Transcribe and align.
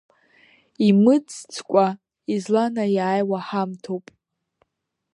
Имыӡцкәа 0.87 1.87
изланаиааиуа 2.33 3.39
ҳамҭоуп! 3.47 4.05